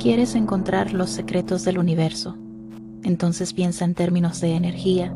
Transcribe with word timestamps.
¿Quieres 0.00 0.34
encontrar 0.34 0.94
los 0.94 1.10
secretos 1.10 1.62
del 1.62 1.76
universo? 1.76 2.34
Entonces 3.02 3.52
piensa 3.52 3.84
en 3.84 3.92
términos 3.94 4.40
de 4.40 4.54
energía, 4.54 5.14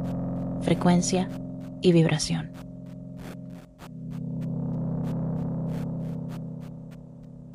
frecuencia 0.61 1.31
y 1.81 1.93
vibración. 1.93 2.51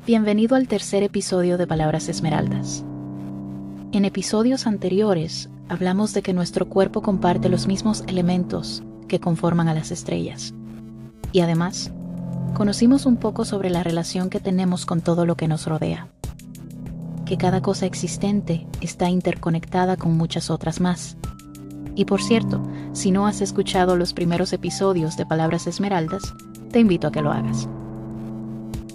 Bienvenido 0.04 0.56
al 0.56 0.66
tercer 0.66 1.04
episodio 1.04 1.56
de 1.56 1.68
Palabras 1.68 2.08
Esmeraldas. 2.08 2.84
En 3.92 4.04
episodios 4.04 4.66
anteriores 4.66 5.50
hablamos 5.68 6.12
de 6.12 6.22
que 6.22 6.32
nuestro 6.32 6.68
cuerpo 6.68 7.00
comparte 7.00 7.48
los 7.48 7.68
mismos 7.68 8.02
elementos 8.08 8.82
que 9.06 9.20
conforman 9.20 9.68
a 9.68 9.74
las 9.74 9.92
estrellas. 9.92 10.52
Y 11.30 11.42
además, 11.42 11.92
conocimos 12.54 13.06
un 13.06 13.18
poco 13.18 13.44
sobre 13.44 13.70
la 13.70 13.84
relación 13.84 14.30
que 14.30 14.40
tenemos 14.40 14.84
con 14.84 15.00
todo 15.00 15.26
lo 15.26 15.36
que 15.36 15.46
nos 15.46 15.68
rodea 15.68 16.08
que 17.30 17.36
cada 17.36 17.62
cosa 17.62 17.86
existente 17.86 18.66
está 18.80 19.08
interconectada 19.08 19.96
con 19.96 20.16
muchas 20.16 20.50
otras 20.50 20.80
más. 20.80 21.16
Y 21.94 22.04
por 22.04 22.20
cierto, 22.20 22.60
si 22.92 23.12
no 23.12 23.28
has 23.28 23.40
escuchado 23.40 23.94
los 23.94 24.12
primeros 24.12 24.52
episodios 24.52 25.16
de 25.16 25.26
Palabras 25.26 25.68
Esmeraldas, 25.68 26.34
te 26.72 26.80
invito 26.80 27.06
a 27.06 27.12
que 27.12 27.22
lo 27.22 27.30
hagas. 27.30 27.68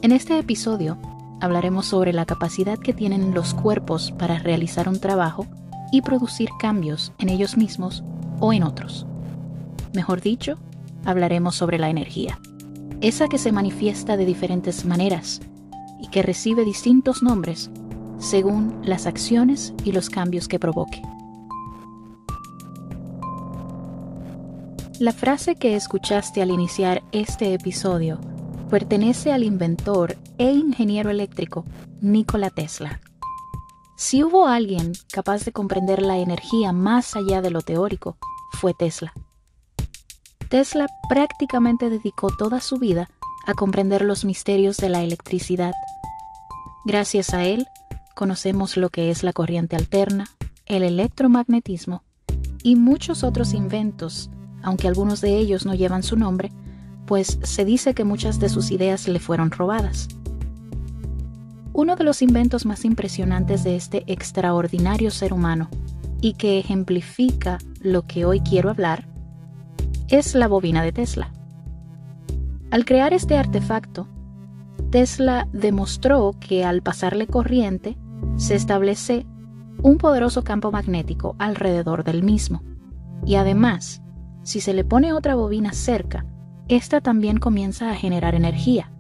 En 0.02 0.12
este 0.12 0.38
episodio 0.38 0.98
hablaremos 1.40 1.86
sobre 1.86 2.12
la 2.12 2.26
capacidad 2.26 2.78
que 2.78 2.92
tienen 2.92 3.34
los 3.34 3.54
cuerpos 3.54 4.12
para 4.12 4.38
realizar 4.38 4.90
un 4.90 5.00
trabajo 5.00 5.48
y 5.94 6.02
producir 6.02 6.50
cambios 6.60 7.14
en 7.20 7.30
ellos 7.30 7.56
mismos 7.56 8.04
o 8.42 8.52
en 8.52 8.64
otros. 8.64 9.08
Mejor 9.94 10.20
dicho, 10.20 10.58
hablaremos 11.06 11.56
sobre 11.56 11.80
la 11.80 11.90
energía, 11.90 12.38
esa 13.00 13.30
que 13.30 13.38
se 13.38 13.54
manifiesta 13.54 14.18
de 14.18 14.26
diferentes 14.26 14.84
maneras 14.84 15.40
y 16.02 16.10
que 16.10 16.22
recibe 16.22 16.66
distintos 16.66 17.24
nombres 17.24 17.72
según 18.26 18.82
las 18.84 19.06
acciones 19.06 19.74
y 19.84 19.92
los 19.92 20.10
cambios 20.10 20.48
que 20.48 20.60
provoque. 20.60 21.02
La 25.00 25.14
frase 25.14 25.56
que 25.56 25.76
escuchaste 25.76 26.42
al 26.42 26.50
iniciar 26.50 27.04
este 27.12 27.54
episodio 27.54 28.20
pertenece 28.70 29.32
al 29.32 29.44
inventor 29.44 30.18
e 30.40 30.52
ingeniero 30.52 31.12
eléctrico 31.12 31.66
Nikola 32.02 32.50
Tesla. 32.50 33.00
Si 33.96 34.24
hubo 34.24 34.48
alguien 34.48 34.94
capaz 35.12 35.46
de 35.46 35.52
comprender 35.52 36.02
la 36.02 36.18
energía 36.18 36.72
más 36.72 37.16
allá 37.16 37.42
de 37.42 37.52
lo 37.52 37.62
teórico, 37.62 38.18
fue 38.54 38.74
Tesla. 38.74 39.14
Tesla 40.50 40.88
prácticamente 41.10 41.90
dedicó 41.90 42.30
toda 42.36 42.60
su 42.60 42.78
vida 42.78 43.08
a 43.46 43.54
comprender 43.54 44.04
los 44.04 44.26
misterios 44.26 44.78
de 44.78 44.90
la 44.90 45.04
electricidad. 45.04 45.74
Gracias 46.86 47.34
a 47.34 47.46
él, 47.46 47.68
conocemos 48.16 48.78
lo 48.78 48.90
que 48.90 49.12
es 49.12 49.24
la 49.24 49.34
corriente 49.34 49.76
alterna, 49.76 50.26
el 50.66 50.82
electromagnetismo 50.82 52.04
y 52.64 52.76
muchos 52.76 53.24
otros 53.24 53.54
inventos, 53.54 54.32
aunque 54.64 54.88
algunos 54.88 55.22
de 55.22 55.38
ellos 55.38 55.68
no 55.68 55.76
llevan 55.76 56.02
su 56.02 56.18
nombre, 56.18 56.52
pues 57.06 57.38
se 57.44 57.66
dice 57.66 57.94
que 57.94 58.04
muchas 58.04 58.40
de 58.40 58.50
sus 58.50 58.72
ideas 58.72 59.08
le 59.08 59.20
fueron 59.20 59.52
robadas. 59.52 60.08
Uno 61.74 61.96
de 61.96 62.04
los 62.04 62.22
inventos 62.22 62.66
más 62.66 62.86
impresionantes 62.86 63.64
de 63.64 63.76
este 63.76 64.04
extraordinario 64.08 65.12
ser 65.12 65.34
humano 65.34 65.70
y 66.22 66.34
que 66.34 66.58
ejemplifica 66.58 67.60
lo 67.82 68.08
que 68.08 68.26
hoy 68.26 68.40
quiero 68.40 68.72
hablar 68.72 69.06
es 70.08 70.34
la 70.34 70.48
bobina 70.48 70.82
de 70.84 70.92
Tesla. 70.92 71.32
Al 72.72 72.86
crear 72.86 73.14
este 73.14 73.38
artefacto, 73.38 74.08
Tesla 74.90 75.48
demostró 75.52 76.32
que 76.40 76.64
al 76.64 76.82
pasarle 76.82 77.28
corriente, 77.28 77.98
se 78.38 78.56
establece 78.56 79.26
un 79.82 79.98
poderoso 79.98 80.44
campo 80.44 80.72
magnético 80.72 81.36
alrededor 81.40 82.04
del 82.04 82.24
mismo. 82.24 82.64
Y 83.26 83.36
además, 83.36 84.02
si 84.44 84.60
se 84.60 84.74
le 84.74 84.84
pone 84.84 85.14
otra 85.14 85.36
bobina 85.36 85.74
cerca, 85.74 86.26
esta 86.68 87.02
también 87.02 87.38
comienza 87.38 87.92
a 87.92 87.96
generar 87.96 88.36
energía. 88.36 88.92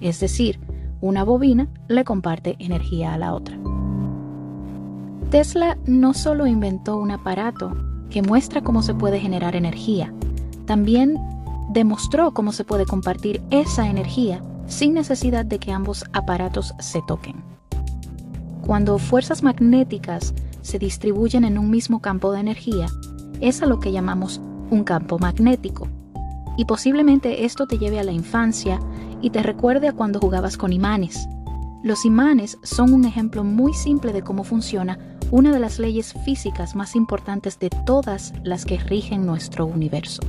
Es 0.00 0.20
decir, 0.20 0.60
una 1.00 1.24
bobina 1.24 1.68
le 1.88 2.04
comparte 2.04 2.56
energía 2.58 3.14
a 3.14 3.18
la 3.18 3.34
otra. 3.34 3.58
Tesla 5.30 5.76
no 5.86 6.14
solo 6.14 6.46
inventó 6.46 6.96
un 6.96 7.10
aparato 7.10 7.76
que 8.10 8.22
muestra 8.22 8.62
cómo 8.62 8.82
se 8.82 8.94
puede 8.94 9.20
generar 9.20 9.56
energía, 9.56 10.12
también 10.66 11.18
demostró 11.70 12.32
cómo 12.32 12.52
se 12.52 12.64
puede 12.64 12.86
compartir 12.86 13.42
esa 13.50 13.88
energía 13.88 14.42
sin 14.66 14.94
necesidad 14.94 15.44
de 15.44 15.58
que 15.58 15.72
ambos 15.72 16.04
aparatos 16.12 16.74
se 16.78 17.00
toquen. 17.06 17.57
Cuando 18.68 18.98
fuerzas 18.98 19.42
magnéticas 19.42 20.34
se 20.60 20.78
distribuyen 20.78 21.44
en 21.44 21.56
un 21.56 21.70
mismo 21.70 22.02
campo 22.02 22.32
de 22.32 22.40
energía, 22.40 22.88
es 23.40 23.62
a 23.62 23.66
lo 23.66 23.80
que 23.80 23.92
llamamos 23.92 24.42
un 24.68 24.84
campo 24.84 25.18
magnético. 25.18 25.88
Y 26.58 26.66
posiblemente 26.66 27.46
esto 27.46 27.66
te 27.66 27.78
lleve 27.78 27.98
a 27.98 28.04
la 28.04 28.12
infancia 28.12 28.78
y 29.22 29.30
te 29.30 29.42
recuerde 29.42 29.88
a 29.88 29.94
cuando 29.94 30.20
jugabas 30.20 30.58
con 30.58 30.74
imanes. 30.74 31.26
Los 31.82 32.04
imanes 32.04 32.58
son 32.62 32.92
un 32.92 33.06
ejemplo 33.06 33.42
muy 33.42 33.72
simple 33.72 34.12
de 34.12 34.20
cómo 34.20 34.44
funciona 34.44 34.98
una 35.30 35.50
de 35.50 35.60
las 35.60 35.78
leyes 35.78 36.12
físicas 36.26 36.76
más 36.76 36.94
importantes 36.94 37.58
de 37.58 37.70
todas 37.86 38.34
las 38.44 38.66
que 38.66 38.76
rigen 38.76 39.24
nuestro 39.24 39.64
universo. 39.64 40.20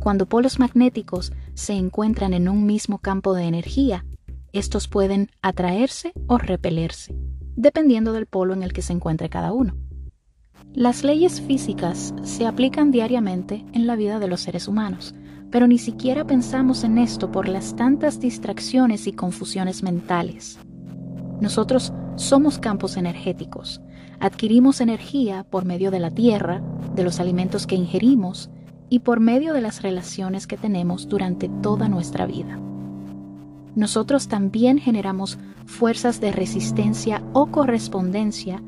Cuando 0.00 0.24
polos 0.24 0.58
magnéticos 0.58 1.34
se 1.52 1.74
encuentran 1.74 2.32
en 2.32 2.48
un 2.48 2.64
mismo 2.64 3.00
campo 3.00 3.34
de 3.34 3.42
energía, 3.42 4.06
estos 4.52 4.86
pueden 4.86 5.30
atraerse 5.40 6.12
o 6.26 6.38
repelerse, 6.38 7.14
dependiendo 7.56 8.12
del 8.12 8.26
polo 8.26 8.52
en 8.52 8.62
el 8.62 8.72
que 8.72 8.82
se 8.82 8.92
encuentre 8.92 9.28
cada 9.28 9.52
uno. 9.52 9.76
Las 10.74 11.04
leyes 11.04 11.40
físicas 11.40 12.14
se 12.22 12.46
aplican 12.46 12.90
diariamente 12.90 13.64
en 13.72 13.86
la 13.86 13.96
vida 13.96 14.18
de 14.18 14.28
los 14.28 14.40
seres 14.40 14.68
humanos, 14.68 15.14
pero 15.50 15.66
ni 15.66 15.78
siquiera 15.78 16.26
pensamos 16.26 16.84
en 16.84 16.98
esto 16.98 17.30
por 17.30 17.48
las 17.48 17.76
tantas 17.76 18.20
distracciones 18.20 19.06
y 19.06 19.12
confusiones 19.12 19.82
mentales. 19.82 20.58
Nosotros 21.40 21.92
somos 22.16 22.58
campos 22.58 22.96
energéticos, 22.96 23.82
adquirimos 24.20 24.80
energía 24.80 25.44
por 25.44 25.64
medio 25.64 25.90
de 25.90 26.00
la 26.00 26.10
tierra, 26.10 26.62
de 26.94 27.04
los 27.04 27.20
alimentos 27.20 27.66
que 27.66 27.74
ingerimos 27.74 28.50
y 28.88 29.00
por 29.00 29.20
medio 29.20 29.52
de 29.52 29.60
las 29.60 29.82
relaciones 29.82 30.46
que 30.46 30.56
tenemos 30.56 31.08
durante 31.08 31.48
toda 31.48 31.88
nuestra 31.88 32.26
vida 32.26 32.58
nosotros 33.74 34.28
también 34.28 34.78
generamos 34.78 35.38
fuerzas 35.66 36.20
de 36.20 36.32
resistencia 36.32 37.22
o 37.32 37.46
correspondencia 37.46 38.62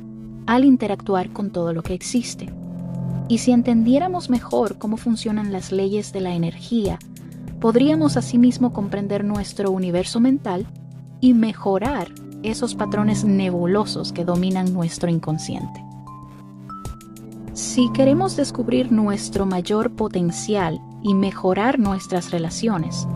al 0.47 0.65
interactuar 0.65 1.31
con 1.31 1.51
todo 1.51 1.73
lo 1.73 1.83
que 1.83 1.95
existe. 1.95 2.53
Y 3.29 3.39
si 3.39 3.53
entendiéramos 3.53 4.31
mejor 4.31 4.79
cómo 4.79 4.97
funcionan 4.97 5.53
las 5.53 5.73
leyes 5.73 6.13
de 6.13 6.21
la 6.21 6.35
energía, 6.35 6.99
podríamos 7.61 8.17
asimismo 8.17 8.73
comprender 8.73 9.25
nuestro 9.25 9.71
universo 9.71 10.21
mental 10.21 10.67
y 11.21 11.33
mejorar 11.33 12.09
esos 12.43 12.75
patrones 12.75 13.25
nebulosos 13.25 14.13
que 14.13 14.25
dominan 14.25 14.75
nuestro 14.75 15.11
inconsciente. 15.11 15.83
Si 17.55 17.91
queremos 17.93 18.37
descubrir 18.37 18.93
nuestro 18.93 19.47
mayor 19.47 19.93
potencial 19.93 20.81
y 21.03 21.15
mejorar 21.15 21.79
nuestras 21.79 22.31
relaciones, 22.31 23.07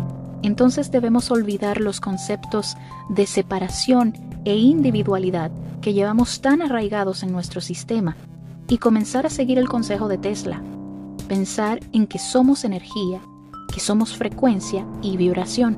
entonces 0.49 0.91
debemos 0.91 1.31
olvidar 1.31 1.79
los 1.79 2.01
conceptos 2.01 2.75
de 3.11 3.27
separación 3.27 4.15
e 4.47 4.57
individualidad 4.57 5.51
que 5.83 5.93
llevamos 5.93 6.41
tan 6.41 6.63
arraigados 6.63 7.23
en 7.23 7.33
nuestro 7.33 7.61
sistema 7.61 8.17
y 8.67 8.79
comenzar 8.79 9.27
a 9.27 9.31
seguir 9.31 9.59
el 9.59 9.69
consejo 9.69 10.09
de 10.09 10.17
Tesla, 10.17 10.63
pensar 11.29 11.81
en 11.93 12.07
que 12.07 12.19
somos 12.19 12.65
energía, 12.65 13.21
que 13.73 13.79
somos 13.79 14.17
frecuencia 14.17 14.87
y 15.03 15.19
vibración, 15.19 15.77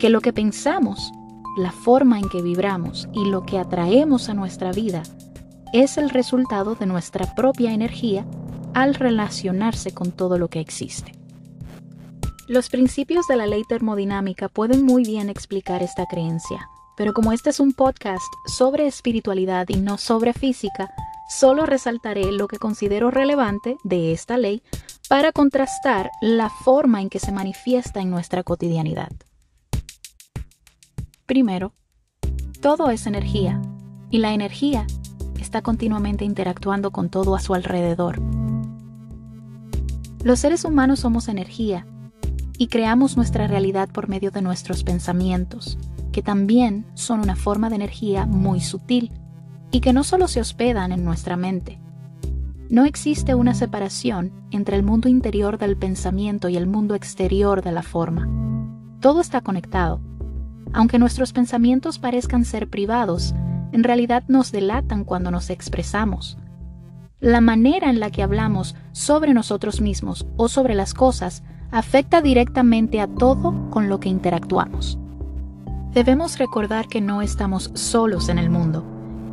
que 0.00 0.10
lo 0.10 0.20
que 0.20 0.32
pensamos, 0.32 1.12
la 1.56 1.70
forma 1.70 2.18
en 2.18 2.28
que 2.28 2.42
vibramos 2.42 3.08
y 3.12 3.24
lo 3.26 3.46
que 3.46 3.58
atraemos 3.60 4.28
a 4.28 4.34
nuestra 4.34 4.72
vida 4.72 5.04
es 5.72 5.96
el 5.96 6.10
resultado 6.10 6.74
de 6.74 6.86
nuestra 6.86 7.36
propia 7.36 7.72
energía 7.72 8.26
al 8.74 8.96
relacionarse 8.96 9.94
con 9.94 10.10
todo 10.10 10.38
lo 10.38 10.48
que 10.48 10.58
existe. 10.58 11.21
Los 12.52 12.68
principios 12.68 13.26
de 13.28 13.36
la 13.36 13.46
ley 13.46 13.64
termodinámica 13.64 14.50
pueden 14.50 14.84
muy 14.84 15.04
bien 15.04 15.30
explicar 15.30 15.82
esta 15.82 16.04
creencia, 16.04 16.68
pero 16.98 17.14
como 17.14 17.32
este 17.32 17.48
es 17.48 17.60
un 17.60 17.72
podcast 17.72 18.26
sobre 18.44 18.86
espiritualidad 18.86 19.66
y 19.70 19.76
no 19.76 19.96
sobre 19.96 20.34
física, 20.34 20.90
solo 21.30 21.64
resaltaré 21.64 22.30
lo 22.30 22.48
que 22.48 22.58
considero 22.58 23.10
relevante 23.10 23.78
de 23.84 24.12
esta 24.12 24.36
ley 24.36 24.62
para 25.08 25.32
contrastar 25.32 26.10
la 26.20 26.50
forma 26.50 27.00
en 27.00 27.08
que 27.08 27.20
se 27.20 27.32
manifiesta 27.32 28.02
en 28.02 28.10
nuestra 28.10 28.42
cotidianidad. 28.42 29.12
Primero, 31.24 31.72
todo 32.60 32.90
es 32.90 33.06
energía 33.06 33.62
y 34.10 34.18
la 34.18 34.34
energía 34.34 34.86
está 35.40 35.62
continuamente 35.62 36.26
interactuando 36.26 36.90
con 36.90 37.08
todo 37.08 37.34
a 37.34 37.40
su 37.40 37.54
alrededor. 37.54 38.20
Los 40.22 40.40
seres 40.40 40.66
humanos 40.66 41.00
somos 41.00 41.28
energía 41.28 41.86
y 42.58 42.68
creamos 42.68 43.16
nuestra 43.16 43.46
realidad 43.46 43.88
por 43.88 44.08
medio 44.08 44.30
de 44.30 44.42
nuestros 44.42 44.84
pensamientos. 44.84 45.78
que 46.12 46.22
también 46.22 46.84
son 46.92 47.20
una 47.20 47.36
forma 47.36 47.70
de 47.70 47.76
energía 47.76 48.26
muy 48.26 48.60
sutil 48.60 49.10
y 49.70 49.80
que 49.80 49.94
no 49.94 50.04
solo 50.04 50.28
se 50.28 50.40
hospedan 50.40 50.92
en 50.92 51.04
nuestra 51.04 51.36
mente. 51.36 51.80
No 52.68 52.84
existe 52.84 53.34
una 53.34 53.54
separación 53.54 54.30
entre 54.50 54.76
el 54.76 54.82
mundo 54.82 55.08
interior 55.08 55.58
del 55.58 55.76
pensamiento 55.76 56.48
y 56.48 56.56
el 56.56 56.66
mundo 56.66 56.94
exterior 56.94 57.62
de 57.62 57.72
la 57.72 57.82
forma. 57.82 58.28
Todo 59.00 59.20
está 59.20 59.40
conectado. 59.40 60.00
Aunque 60.72 60.98
nuestros 60.98 61.32
pensamientos 61.32 61.98
parezcan 61.98 62.44
ser 62.44 62.68
privados, 62.68 63.34
en 63.72 63.82
realidad 63.82 64.24
nos 64.28 64.52
delatan 64.52 65.04
cuando 65.04 65.30
nos 65.30 65.50
expresamos. 65.50 66.38
La 67.20 67.40
manera 67.40 67.88
en 67.88 68.00
la 68.00 68.10
que 68.10 68.22
hablamos 68.22 68.74
sobre 68.92 69.34
nosotros 69.34 69.80
mismos 69.80 70.26
o 70.36 70.48
sobre 70.48 70.74
las 70.74 70.92
cosas 70.94 71.42
afecta 71.72 72.20
directamente 72.20 73.00
a 73.00 73.08
todo 73.08 73.54
con 73.70 73.88
lo 73.88 73.98
que 73.98 74.10
interactuamos. 74.10 74.98
Debemos 75.92 76.38
recordar 76.38 76.86
que 76.86 77.00
no 77.00 77.22
estamos 77.22 77.70
solos 77.74 78.28
en 78.28 78.38
el 78.38 78.50
mundo, 78.50 78.84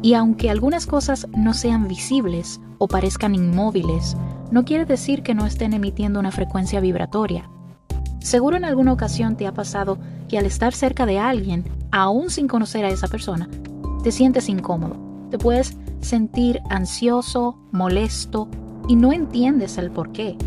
y 0.02 0.14
aunque 0.14 0.50
algunas 0.50 0.86
cosas 0.88 1.28
no 1.38 1.54
sean 1.54 1.88
visibles 1.88 2.62
o 2.78 2.88
parezcan 2.88 3.36
inmóviles, 3.36 4.16
no 4.52 4.64
quiere 4.64 4.86
decir 4.86 5.22
que 5.22 5.36
no 5.36 5.46
estén 5.46 5.74
emitiendo 5.74 6.20
una 6.20 6.32
frecuencia 6.32 6.80
vibratoria. 6.80 7.50
Seguro 8.20 8.58
en 8.58 8.66
alguna 8.66 8.94
ocasión 8.94 9.36
te 9.36 9.46
ha 9.46 9.54
pasado 9.54 9.98
que 10.28 10.38
al 10.38 10.46
estar 10.46 10.74
cerca 10.74 11.06
de 11.06 11.20
alguien, 11.20 11.66
aún 11.92 12.30
sin 12.30 12.48
conocer 12.48 12.86
a 12.86 12.90
esa 12.90 13.08
persona, 13.08 13.50
te 14.04 14.12
sientes 14.12 14.48
incómodo, 14.48 14.96
te 15.30 15.38
puedes 15.38 15.78
sentir 16.00 16.62
ansioso, 16.70 17.58
molesto 17.72 18.48
y 18.88 18.96
no 18.96 19.12
entiendes 19.12 19.78
el 19.78 19.92
por 19.92 20.12
qué. 20.12 20.38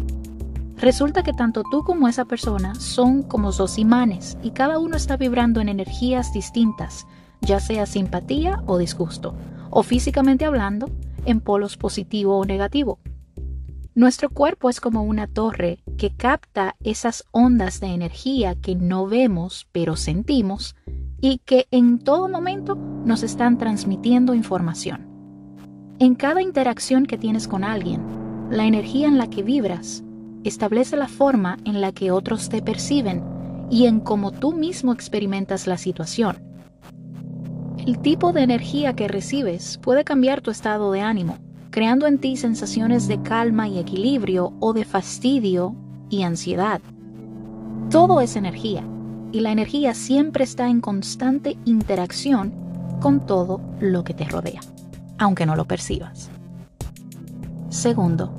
Resulta 0.82 1.22
que 1.22 1.32
tanto 1.32 1.62
tú 1.70 1.84
como 1.84 2.08
esa 2.08 2.24
persona 2.24 2.74
son 2.74 3.22
como 3.22 3.52
dos 3.52 3.78
imanes 3.78 4.36
y 4.42 4.50
cada 4.50 4.80
uno 4.80 4.96
está 4.96 5.16
vibrando 5.16 5.60
en 5.60 5.68
energías 5.68 6.32
distintas, 6.32 7.06
ya 7.40 7.60
sea 7.60 7.86
simpatía 7.86 8.64
o 8.66 8.78
disgusto, 8.78 9.36
o 9.70 9.84
físicamente 9.84 10.44
hablando, 10.44 10.90
en 11.24 11.40
polos 11.40 11.76
positivo 11.76 12.36
o 12.36 12.44
negativo. 12.44 12.98
Nuestro 13.94 14.28
cuerpo 14.28 14.68
es 14.68 14.80
como 14.80 15.04
una 15.04 15.28
torre 15.28 15.84
que 15.96 16.16
capta 16.16 16.74
esas 16.82 17.26
ondas 17.30 17.78
de 17.78 17.86
energía 17.86 18.56
que 18.56 18.74
no 18.74 19.06
vemos 19.06 19.68
pero 19.70 19.94
sentimos 19.94 20.74
y 21.20 21.38
que 21.44 21.68
en 21.70 22.00
todo 22.00 22.28
momento 22.28 22.74
nos 22.74 23.22
están 23.22 23.56
transmitiendo 23.56 24.34
información. 24.34 25.06
En 26.00 26.16
cada 26.16 26.42
interacción 26.42 27.06
que 27.06 27.18
tienes 27.18 27.46
con 27.46 27.62
alguien, 27.62 28.02
la 28.50 28.64
energía 28.64 29.06
en 29.06 29.16
la 29.16 29.30
que 29.30 29.44
vibras 29.44 30.02
establece 30.44 30.96
la 30.96 31.08
forma 31.08 31.58
en 31.64 31.80
la 31.80 31.92
que 31.92 32.10
otros 32.10 32.48
te 32.48 32.62
perciben 32.62 33.22
y 33.70 33.86
en 33.86 34.00
cómo 34.00 34.32
tú 34.32 34.52
mismo 34.52 34.92
experimentas 34.92 35.66
la 35.66 35.78
situación. 35.78 36.36
El 37.86 37.98
tipo 37.98 38.32
de 38.32 38.42
energía 38.42 38.94
que 38.94 39.08
recibes 39.08 39.78
puede 39.78 40.04
cambiar 40.04 40.40
tu 40.40 40.50
estado 40.50 40.92
de 40.92 41.00
ánimo, 41.00 41.38
creando 41.70 42.06
en 42.06 42.18
ti 42.18 42.36
sensaciones 42.36 43.08
de 43.08 43.20
calma 43.22 43.66
y 43.68 43.78
equilibrio 43.78 44.52
o 44.60 44.72
de 44.72 44.84
fastidio 44.84 45.74
y 46.10 46.22
ansiedad. 46.22 46.80
Todo 47.90 48.20
es 48.20 48.36
energía 48.36 48.84
y 49.32 49.40
la 49.40 49.50
energía 49.50 49.94
siempre 49.94 50.44
está 50.44 50.68
en 50.68 50.80
constante 50.80 51.56
interacción 51.64 52.52
con 53.00 53.26
todo 53.26 53.60
lo 53.80 54.04
que 54.04 54.14
te 54.14 54.24
rodea, 54.24 54.60
aunque 55.18 55.46
no 55.46 55.56
lo 55.56 55.64
percibas. 55.64 56.30
Segundo, 57.70 58.32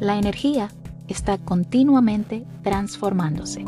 la 0.00 0.16
energía 0.16 0.70
está 1.08 1.38
continuamente 1.38 2.44
transformándose. 2.62 3.64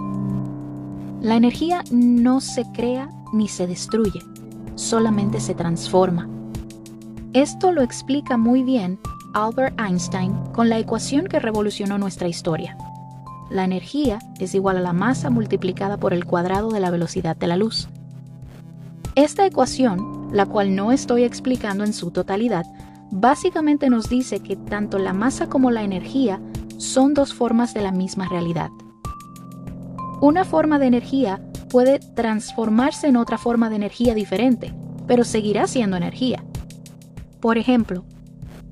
La 1.20 1.36
energía 1.36 1.82
no 1.90 2.40
se 2.40 2.64
crea 2.72 3.10
ni 3.32 3.48
se 3.48 3.66
destruye, 3.66 4.20
solamente 4.74 5.40
se 5.40 5.54
transforma. 5.54 6.28
Esto 7.32 7.72
lo 7.72 7.82
explica 7.82 8.36
muy 8.36 8.62
bien 8.62 8.98
Albert 9.34 9.78
Einstein 9.80 10.32
con 10.52 10.68
la 10.68 10.78
ecuación 10.78 11.26
que 11.26 11.40
revolucionó 11.40 11.98
nuestra 11.98 12.28
historia, 12.28 12.76
la 13.48 13.64
energía 13.64 14.18
es 14.40 14.54
igual 14.54 14.76
a 14.76 14.80
la 14.80 14.92
masa 14.92 15.30
multiplicada 15.30 15.96
por 15.98 16.12
el 16.12 16.24
cuadrado 16.24 16.70
de 16.70 16.80
la 16.80 16.90
velocidad 16.90 17.36
de 17.36 17.46
la 17.46 17.56
luz. 17.56 17.88
Esta 19.14 19.46
ecuación, 19.46 20.28
la 20.32 20.46
cual 20.46 20.74
no 20.74 20.90
estoy 20.90 21.22
explicando 21.22 21.84
en 21.84 21.92
su 21.92 22.10
totalidad, 22.10 22.66
básicamente 23.12 23.88
nos 23.88 24.08
dice 24.08 24.40
que 24.40 24.56
tanto 24.56 24.98
la 24.98 25.12
masa 25.12 25.48
como 25.48 25.70
la 25.70 25.84
energía 25.84 26.40
son 26.78 27.14
dos 27.14 27.34
formas 27.34 27.74
de 27.74 27.82
la 27.82 27.92
misma 27.92 28.28
realidad. 28.28 28.70
Una 30.20 30.44
forma 30.44 30.78
de 30.78 30.86
energía 30.86 31.40
puede 31.70 31.98
transformarse 31.98 33.08
en 33.08 33.16
otra 33.16 33.38
forma 33.38 33.68
de 33.68 33.76
energía 33.76 34.14
diferente, 34.14 34.74
pero 35.06 35.24
seguirá 35.24 35.66
siendo 35.66 35.96
energía. 35.96 36.44
Por 37.40 37.58
ejemplo, 37.58 38.04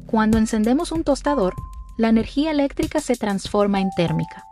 cuando 0.06 0.39
encendemos 0.39 0.93
un 0.93 1.05
tostador, 1.05 1.55
la 1.97 2.09
energía 2.09 2.51
eléctrica 2.51 3.01
se 3.01 3.17
transforma 3.17 3.81
en 3.81 3.91
térmica. 3.97 4.45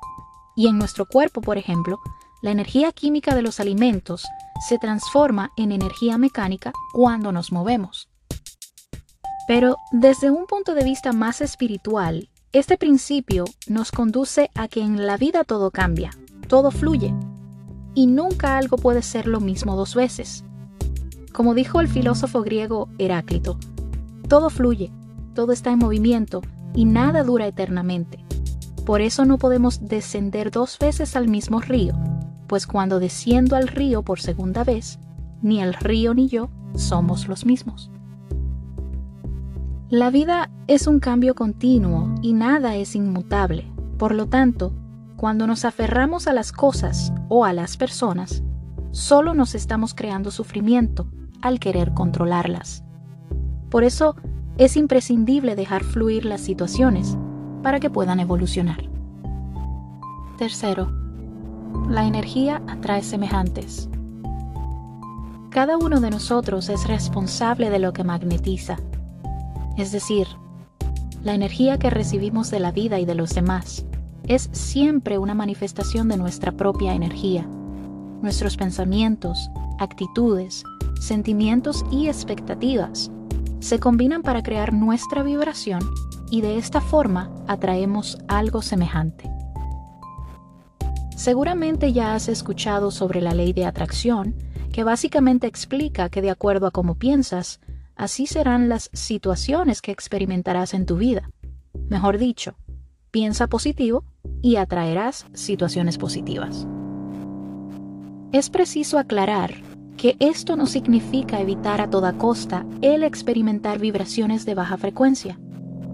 Y 0.54 0.68
en 0.68 0.78
nuestro 0.78 1.06
cuerpo, 1.06 1.40
por 1.40 1.58
ejemplo, 1.58 1.98
la 2.42 2.50
energía 2.50 2.92
química 2.92 3.34
de 3.34 3.42
los 3.42 3.58
alimentos 3.58 4.26
se 4.68 4.78
transforma 4.78 5.52
en 5.56 5.72
energía 5.72 6.18
mecánica 6.18 6.72
cuando 6.92 7.32
nos 7.32 7.52
movemos. 7.52 8.08
Pero 9.48 9.76
desde 9.90 10.30
un 10.30 10.46
punto 10.46 10.74
de 10.74 10.84
vista 10.84 11.12
más 11.12 11.40
espiritual, 11.40 12.28
este 12.52 12.76
principio 12.76 13.46
nos 13.66 13.90
conduce 13.90 14.50
a 14.54 14.68
que 14.68 14.82
en 14.82 15.06
la 15.06 15.16
vida 15.16 15.42
todo 15.42 15.70
cambia, 15.70 16.10
todo 16.48 16.70
fluye, 16.70 17.14
y 17.94 18.06
nunca 18.06 18.58
algo 18.58 18.76
puede 18.76 19.00
ser 19.00 19.26
lo 19.26 19.40
mismo 19.40 19.74
dos 19.74 19.94
veces. 19.94 20.44
Como 21.32 21.54
dijo 21.54 21.80
el 21.80 21.88
filósofo 21.88 22.42
griego 22.42 22.90
Heráclito, 22.98 23.58
todo 24.28 24.50
fluye, 24.50 24.92
todo 25.34 25.52
está 25.52 25.70
en 25.70 25.78
movimiento 25.78 26.42
y 26.74 26.84
nada 26.84 27.24
dura 27.24 27.46
eternamente. 27.46 28.22
Por 28.84 29.00
eso 29.00 29.24
no 29.24 29.38
podemos 29.38 29.88
descender 29.88 30.50
dos 30.50 30.78
veces 30.78 31.16
al 31.16 31.28
mismo 31.28 31.60
río, 31.60 31.94
pues 32.48 32.66
cuando 32.66 33.00
desciendo 33.00 33.56
al 33.56 33.66
río 33.66 34.02
por 34.02 34.20
segunda 34.20 34.62
vez, 34.62 34.98
ni 35.40 35.62
el 35.62 35.72
río 35.72 36.12
ni 36.12 36.28
yo 36.28 36.50
somos 36.74 37.28
los 37.28 37.46
mismos. 37.46 37.90
La 39.92 40.08
vida 40.08 40.48
es 40.68 40.86
un 40.86 41.00
cambio 41.00 41.34
continuo 41.34 42.14
y 42.22 42.32
nada 42.32 42.76
es 42.76 42.96
inmutable. 42.96 43.70
Por 43.98 44.14
lo 44.14 44.26
tanto, 44.26 44.72
cuando 45.18 45.46
nos 45.46 45.66
aferramos 45.66 46.26
a 46.26 46.32
las 46.32 46.50
cosas 46.50 47.12
o 47.28 47.44
a 47.44 47.52
las 47.52 47.76
personas, 47.76 48.42
solo 48.92 49.34
nos 49.34 49.54
estamos 49.54 49.92
creando 49.92 50.30
sufrimiento 50.30 51.08
al 51.42 51.60
querer 51.60 51.92
controlarlas. 51.92 52.82
Por 53.68 53.84
eso 53.84 54.16
es 54.56 54.78
imprescindible 54.78 55.56
dejar 55.56 55.84
fluir 55.84 56.24
las 56.24 56.40
situaciones 56.40 57.18
para 57.62 57.78
que 57.78 57.90
puedan 57.90 58.18
evolucionar. 58.18 58.88
Tercero, 60.38 60.90
la 61.90 62.06
energía 62.06 62.62
atrae 62.66 63.02
semejantes. 63.02 63.90
Cada 65.50 65.76
uno 65.76 66.00
de 66.00 66.08
nosotros 66.08 66.70
es 66.70 66.88
responsable 66.88 67.68
de 67.68 67.78
lo 67.78 67.92
que 67.92 68.04
magnetiza, 68.04 68.78
es 69.76 69.92
decir, 69.92 70.26
la 71.22 71.34
energía 71.34 71.78
que 71.78 71.90
recibimos 71.90 72.50
de 72.50 72.60
la 72.60 72.72
vida 72.72 72.98
y 72.98 73.04
de 73.04 73.14
los 73.14 73.34
demás 73.34 73.84
es 74.26 74.48
siempre 74.52 75.18
una 75.18 75.34
manifestación 75.34 76.08
de 76.08 76.16
nuestra 76.16 76.52
propia 76.52 76.94
energía. 76.94 77.46
Nuestros 78.22 78.56
pensamientos, 78.56 79.50
actitudes, 79.78 80.64
sentimientos 81.00 81.84
y 81.90 82.08
expectativas 82.08 83.10
se 83.60 83.78
combinan 83.78 84.22
para 84.22 84.42
crear 84.42 84.72
nuestra 84.72 85.22
vibración 85.22 85.80
y 86.30 86.40
de 86.40 86.58
esta 86.58 86.80
forma 86.80 87.30
atraemos 87.46 88.18
algo 88.28 88.62
semejante. 88.62 89.30
Seguramente 91.16 91.92
ya 91.92 92.14
has 92.14 92.28
escuchado 92.28 92.90
sobre 92.90 93.20
la 93.20 93.34
ley 93.34 93.52
de 93.52 93.66
atracción, 93.66 94.34
que 94.72 94.82
básicamente 94.82 95.46
explica 95.46 96.08
que 96.08 96.22
de 96.22 96.30
acuerdo 96.30 96.66
a 96.66 96.70
cómo 96.70 96.96
piensas, 96.96 97.60
así 97.96 98.26
serán 98.26 98.68
las 98.68 98.90
situaciones 98.92 99.82
que 99.82 99.92
experimentarás 99.92 100.74
en 100.74 100.86
tu 100.86 100.96
vida. 100.96 101.30
Mejor 101.88 102.18
dicho, 102.18 102.56
piensa 103.10 103.46
positivo 103.46 104.04
y 104.40 104.56
atraerás 104.56 105.26
situaciones 105.34 105.98
positivas. 105.98 106.66
Es 108.32 108.48
preciso 108.48 108.98
aclarar 108.98 109.54
que 109.96 110.16
esto 110.18 110.56
no 110.56 110.66
significa 110.66 111.40
evitar 111.40 111.80
a 111.80 111.90
toda 111.90 112.14
costa 112.14 112.64
el 112.80 113.04
experimentar 113.04 113.78
vibraciones 113.78 114.46
de 114.46 114.54
baja 114.54 114.76
frecuencia. 114.78 115.38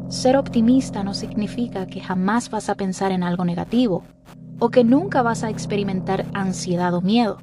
Ser 0.08 0.36
optimista 0.36 1.02
no 1.02 1.14
significa 1.14 1.86
que 1.86 2.00
jamás 2.00 2.48
vas 2.48 2.68
a 2.68 2.76
pensar 2.76 3.12
en 3.12 3.22
algo 3.22 3.44
negativo 3.44 4.04
o 4.60 4.70
que 4.70 4.84
nunca 4.84 5.22
vas 5.22 5.42
a 5.42 5.50
experimentar 5.50 6.26
ansiedad 6.32 6.94
o 6.94 7.02
miedo. 7.02 7.38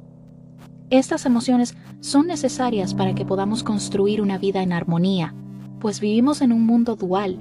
Estas 0.90 1.26
emociones 1.26 1.74
son 2.00 2.28
necesarias 2.28 2.94
para 2.94 3.14
que 3.14 3.24
podamos 3.24 3.64
construir 3.64 4.22
una 4.22 4.38
vida 4.38 4.62
en 4.62 4.72
armonía, 4.72 5.34
pues 5.80 5.98
vivimos 5.98 6.42
en 6.42 6.52
un 6.52 6.64
mundo 6.64 6.94
dual 6.94 7.38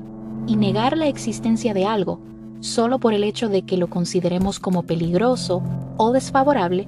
y 0.47 0.55
negar 0.55 0.97
la 0.97 1.07
existencia 1.07 1.73
de 1.73 1.85
algo 1.85 2.19
solo 2.59 2.99
por 2.99 3.13
el 3.13 3.23
hecho 3.23 3.47
de 3.47 3.61
que 3.61 3.77
lo 3.77 3.87
consideremos 3.87 4.59
como 4.59 4.83
peligroso 4.83 5.61
o 5.97 6.11
desfavorable 6.11 6.87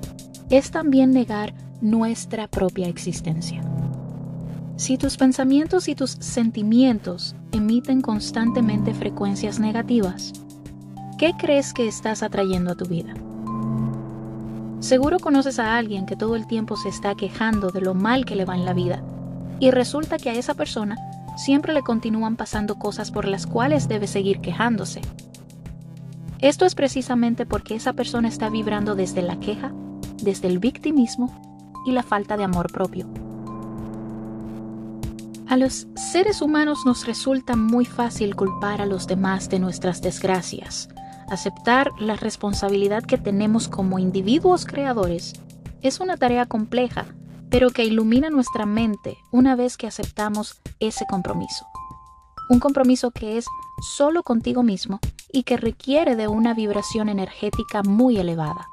es 0.50 0.72
también 0.72 1.12
negar 1.12 1.54
nuestra 1.82 2.48
propia 2.48 2.88
existencia. 2.88 3.62
Si 4.78 4.98
tus 4.98 5.18
pensamientos 5.18 5.88
y 5.88 5.96
tus 5.96 6.12
sentimientos 6.12 7.36
emiten 7.52 8.02
constantemente 8.02 8.94
frecuencias 8.96 9.60
negativas, 9.60 10.34
¿qué 11.20 11.34
crees 11.38 11.74
que 11.74 11.88
estás 11.88 12.24
atrayendo 12.24 12.72
a 12.72 12.76
tu 12.76 12.86
vida? 12.86 13.14
Seguro 14.79 15.17
conoces 15.19 15.57
a 15.60 15.75
alguien 15.75 16.05
que 16.05 16.15
todo 16.15 16.36
el 16.36 16.46
tiempo 16.46 16.77
se 16.77 16.89
está 16.89 17.15
quejando 17.15 17.69
de 17.69 17.81
lo 17.81 17.96
mal 17.96 18.25
que 18.25 18.36
le 18.36 18.46
va 18.46 18.55
en 18.55 18.65
la 18.65 18.74
vida 18.74 19.03
y 19.60 19.72
resulta 19.72 20.17
que 20.17 20.29
a 20.29 20.34
esa 20.34 20.53
persona 20.53 20.96
siempre 21.36 21.74
le 21.74 21.81
continúan 21.81 22.36
pasando 22.36 22.75
cosas 22.75 23.12
por 23.12 23.27
las 23.27 23.48
cuales 23.48 23.88
debe 23.88 24.07
seguir 24.07 24.39
quejándose. 24.39 25.01
Esto 26.39 26.65
es 26.65 26.75
precisamente 26.75 27.48
porque 27.48 27.75
esa 27.75 27.93
persona 27.93 28.27
está 28.27 28.50
vibrando 28.50 28.93
desde 28.93 29.24
la 29.24 29.39
queja, 29.39 29.72
desde 30.22 30.48
el 30.48 30.60
victimismo 30.60 31.31
y 31.88 31.91
la 31.91 32.03
falta 32.03 32.38
de 32.38 32.43
amor 32.43 32.72
propio. 32.72 33.07
A 35.48 35.57
los 35.57 35.88
seres 35.96 36.41
humanos 36.41 36.79
nos 36.86 37.07
resulta 37.07 37.55
muy 37.55 37.86
fácil 37.86 38.36
culpar 38.36 38.81
a 38.81 38.86
los 38.86 39.07
demás 39.07 39.50
de 39.50 39.60
nuestras 39.60 40.01
desgracias. 40.01 40.89
Aceptar 41.29 41.91
la 42.00 42.15
responsabilidad 42.15 43.03
que 43.03 43.17
tenemos 43.17 43.67
como 43.67 44.00
individuos 44.00 44.65
creadores 44.65 45.34
es 45.81 46.00
una 46.00 46.17
tarea 46.17 46.46
compleja, 46.46 47.05
pero 47.50 47.69
que 47.69 47.86
ilumina 47.86 48.29
nuestra 48.29 48.65
mente 48.65 49.17
una 49.31 49.55
vez 49.55 49.77
que 49.77 49.88
aceptamos 49.88 50.62
ese 50.79 51.05
compromiso. 51.05 51.65
Un 52.50 52.60
compromiso 52.60 53.12
que 53.12 53.38
es 53.38 53.46
solo 53.96 54.24
contigo 54.24 54.63
mismo 54.63 55.00
y 55.31 55.43
que 55.43 55.57
requiere 55.57 56.15
de 56.15 56.27
una 56.27 56.53
vibración 56.53 57.10
energética 57.10 57.84
muy 57.84 58.17
elevada. 58.17 58.67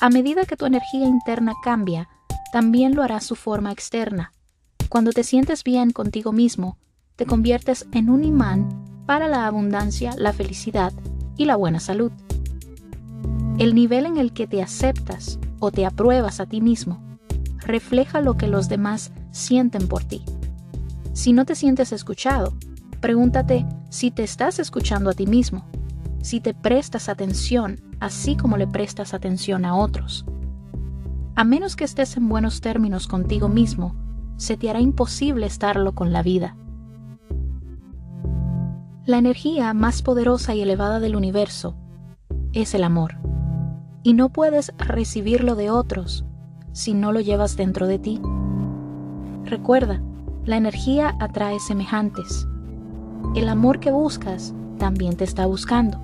A 0.00 0.08
medida 0.08 0.44
que 0.44 0.56
tu 0.56 0.64
energía 0.66 1.06
interna 1.06 1.52
cambia, 1.62 2.08
también 2.52 2.94
lo 2.94 3.02
hará 3.02 3.20
su 3.20 3.36
forma 3.36 3.72
externa, 3.72 4.32
cuando 4.94 5.10
te 5.10 5.24
sientes 5.24 5.64
bien 5.64 5.90
contigo 5.90 6.30
mismo, 6.30 6.78
te 7.16 7.26
conviertes 7.26 7.84
en 7.90 8.10
un 8.10 8.22
imán 8.22 8.93
para 9.06 9.28
la 9.28 9.46
abundancia, 9.46 10.14
la 10.16 10.32
felicidad 10.32 10.92
y 11.36 11.44
la 11.44 11.56
buena 11.56 11.80
salud. 11.80 12.12
El 13.58 13.74
nivel 13.74 14.06
en 14.06 14.16
el 14.16 14.32
que 14.32 14.46
te 14.46 14.62
aceptas 14.62 15.38
o 15.60 15.70
te 15.70 15.86
apruebas 15.86 16.40
a 16.40 16.46
ti 16.46 16.60
mismo 16.60 17.00
refleja 17.58 18.20
lo 18.20 18.36
que 18.36 18.48
los 18.48 18.68
demás 18.68 19.12
sienten 19.30 19.88
por 19.88 20.04
ti. 20.04 20.24
Si 21.12 21.32
no 21.32 21.44
te 21.44 21.54
sientes 21.54 21.92
escuchado, 21.92 22.54
pregúntate 23.00 23.66
si 23.90 24.10
te 24.10 24.22
estás 24.22 24.58
escuchando 24.58 25.10
a 25.10 25.14
ti 25.14 25.26
mismo, 25.26 25.64
si 26.22 26.40
te 26.40 26.54
prestas 26.54 27.08
atención 27.08 27.80
así 28.00 28.36
como 28.36 28.56
le 28.56 28.66
prestas 28.66 29.14
atención 29.14 29.64
a 29.64 29.76
otros. 29.76 30.26
A 31.36 31.44
menos 31.44 31.74
que 31.74 31.84
estés 31.84 32.16
en 32.16 32.28
buenos 32.28 32.60
términos 32.60 33.08
contigo 33.08 33.48
mismo, 33.48 33.94
se 34.36 34.56
te 34.56 34.68
hará 34.68 34.80
imposible 34.80 35.46
estarlo 35.46 35.94
con 35.94 36.12
la 36.12 36.22
vida. 36.22 36.56
La 39.06 39.18
energía 39.18 39.74
más 39.74 40.00
poderosa 40.02 40.54
y 40.54 40.62
elevada 40.62 40.98
del 41.00 41.14
universo 41.14 41.74
es 42.52 42.74
el 42.74 42.84
amor, 42.84 43.16
y 44.02 44.14
no 44.14 44.30
puedes 44.30 44.72
recibirlo 44.78 45.54
de 45.56 45.70
otros 45.70 46.24
si 46.72 46.94
no 46.94 47.12
lo 47.12 47.20
llevas 47.20 47.56
dentro 47.56 47.86
de 47.86 47.98
ti. 47.98 48.20
Recuerda, 49.44 50.00
la 50.44 50.56
energía 50.56 51.16
atrae 51.20 51.60
semejantes. 51.60 52.46
El 53.34 53.48
amor 53.48 53.78
que 53.78 53.90
buscas 53.90 54.54
también 54.78 55.16
te 55.16 55.24
está 55.24 55.46
buscando. 55.46 56.00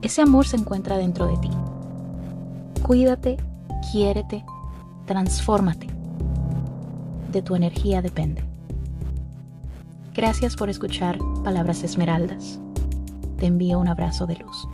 Ese 0.00 0.22
amor 0.22 0.46
se 0.46 0.56
encuentra 0.56 0.96
dentro 0.96 1.26
de 1.26 1.36
ti. 1.36 1.50
Cuídate, 2.82 3.36
quiérete, 3.92 4.44
transfórmate 5.06 6.00
de 7.30 7.42
tu 7.42 7.54
energía 7.54 8.02
depende. 8.02 8.49
Gracias 10.20 10.54
por 10.54 10.68
escuchar 10.68 11.16
Palabras 11.44 11.82
Esmeraldas. 11.82 12.60
Te 13.38 13.46
envío 13.46 13.78
un 13.78 13.88
abrazo 13.88 14.26
de 14.26 14.36
luz. 14.36 14.68